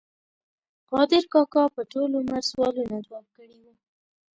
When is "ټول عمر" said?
1.91-2.43